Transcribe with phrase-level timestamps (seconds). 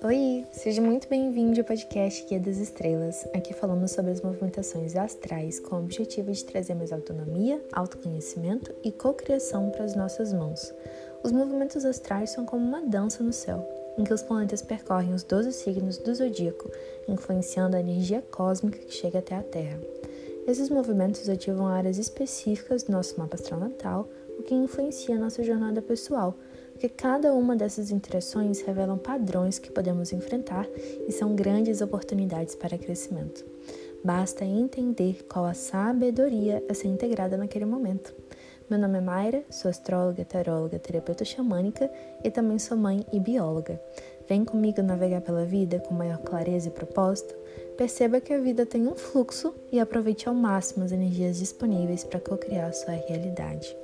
[0.00, 3.26] Oi, seja muito bem-vindo ao podcast Guia das Estrelas.
[3.34, 8.92] Aqui falamos sobre as movimentações astrais com o objetivo de trazer mais autonomia, autoconhecimento e
[8.92, 10.72] cocriação para as nossas mãos.
[11.24, 13.68] Os movimentos astrais são como uma dança no céu,
[13.98, 16.70] em que os planetas percorrem os 12 signos do zodíaco,
[17.08, 19.80] influenciando a energia cósmica que chega até a Terra.
[20.46, 24.08] Esses movimentos ativam áreas específicas do nosso mapa astral natal,
[24.38, 26.34] o que influencia a nossa jornada pessoal,
[26.78, 30.64] porque cada uma dessas interações revelam padrões que podemos enfrentar
[31.08, 33.44] e são grandes oportunidades para crescimento.
[34.04, 38.14] Basta entender qual a sabedoria a ser integrada naquele momento.
[38.70, 41.90] Meu nome é Mayra, sou astróloga, taróloga, terapeuta xamânica
[42.22, 43.82] e também sou mãe e bióloga.
[44.28, 47.34] Vem comigo navegar pela vida com maior clareza e propósito.
[47.76, 52.20] Perceba que a vida tem um fluxo e aproveite ao máximo as energias disponíveis para
[52.20, 53.76] co-criar sua realidade.